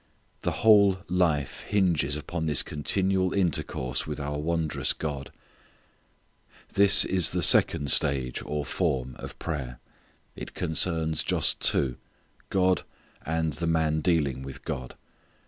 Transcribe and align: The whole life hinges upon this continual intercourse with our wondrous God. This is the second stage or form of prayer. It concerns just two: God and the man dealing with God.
The 0.41 0.65
whole 0.65 0.97
life 1.09 1.59
hinges 1.69 2.15
upon 2.17 2.47
this 2.47 2.63
continual 2.63 3.33
intercourse 3.35 4.07
with 4.07 4.19
our 4.19 4.39
wondrous 4.39 4.93
God. 4.93 5.31
This 6.73 7.05
is 7.05 7.29
the 7.29 7.43
second 7.43 7.91
stage 7.91 8.41
or 8.43 8.65
form 8.65 9.13
of 9.19 9.37
prayer. 9.37 9.79
It 10.35 10.55
concerns 10.55 11.21
just 11.21 11.59
two: 11.59 11.97
God 12.49 12.81
and 13.27 13.53
the 13.53 13.67
man 13.67 14.01
dealing 14.01 14.41
with 14.41 14.65
God. 14.65 14.95